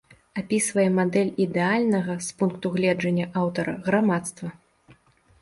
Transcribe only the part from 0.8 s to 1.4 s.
мадэль